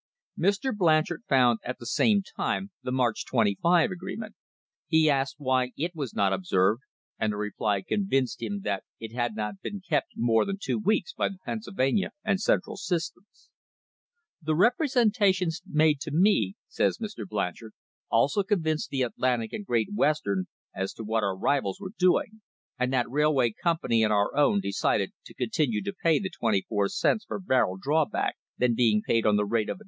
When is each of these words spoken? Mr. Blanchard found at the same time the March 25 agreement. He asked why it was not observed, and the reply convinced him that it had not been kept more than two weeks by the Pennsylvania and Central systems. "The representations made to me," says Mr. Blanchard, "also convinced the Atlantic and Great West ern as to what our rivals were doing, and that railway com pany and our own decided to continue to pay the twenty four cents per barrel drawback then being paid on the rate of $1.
Mr. 0.35 0.75
Blanchard 0.75 1.21
found 1.29 1.59
at 1.63 1.77
the 1.77 1.85
same 1.85 2.23
time 2.23 2.71
the 2.81 2.91
March 2.91 3.23
25 3.23 3.91
agreement. 3.91 4.33
He 4.87 5.11
asked 5.11 5.35
why 5.37 5.73
it 5.77 5.91
was 5.93 6.11
not 6.15 6.33
observed, 6.33 6.81
and 7.19 7.31
the 7.33 7.37
reply 7.37 7.83
convinced 7.87 8.41
him 8.41 8.61
that 8.63 8.81
it 8.99 9.11
had 9.13 9.35
not 9.35 9.61
been 9.61 9.79
kept 9.87 10.13
more 10.15 10.43
than 10.43 10.57
two 10.59 10.79
weeks 10.79 11.13
by 11.13 11.29
the 11.29 11.37
Pennsylvania 11.45 12.13
and 12.23 12.41
Central 12.41 12.77
systems. 12.77 13.51
"The 14.41 14.55
representations 14.55 15.61
made 15.67 15.99
to 15.99 16.09
me," 16.09 16.55
says 16.67 16.97
Mr. 16.97 17.27
Blanchard, 17.27 17.73
"also 18.09 18.41
convinced 18.41 18.89
the 18.89 19.03
Atlantic 19.03 19.53
and 19.53 19.63
Great 19.63 19.89
West 19.93 20.25
ern 20.25 20.45
as 20.73 20.93
to 20.93 21.03
what 21.03 21.21
our 21.21 21.37
rivals 21.37 21.79
were 21.79 21.93
doing, 21.99 22.41
and 22.79 22.91
that 22.91 23.07
railway 23.07 23.51
com 23.51 23.77
pany 23.77 24.03
and 24.03 24.11
our 24.11 24.35
own 24.35 24.61
decided 24.61 25.11
to 25.27 25.35
continue 25.35 25.83
to 25.83 25.93
pay 25.93 26.17
the 26.17 26.31
twenty 26.31 26.63
four 26.67 26.89
cents 26.89 27.23
per 27.23 27.39
barrel 27.39 27.77
drawback 27.77 28.35
then 28.57 28.73
being 28.73 29.03
paid 29.05 29.27
on 29.27 29.35
the 29.35 29.45
rate 29.45 29.69
of 29.69 29.77
$1. 29.77 29.79